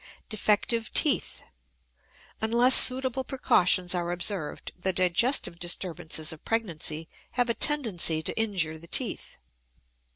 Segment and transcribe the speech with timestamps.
[0.29, 1.43] DEFECTIVE TEETH.
[2.41, 8.79] Unless suitable precautions are observed, the digestive disturbances of pregnancy have a tendency to injure
[8.79, 9.37] the teeth.